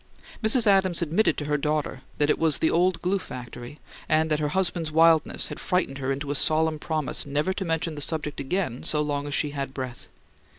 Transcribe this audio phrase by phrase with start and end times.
[0.41, 0.65] Mrs.
[0.65, 3.77] Adams admitted to her daughter that it was "the old glue factory"
[4.09, 7.93] and that her husband's wildness had frightened her into a "solemn promise" never to mention
[7.93, 10.07] the subject again so long as she had breath.